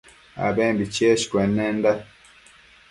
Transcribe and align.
abembi 0.47 0.85
cheshcuennenda 0.95 1.91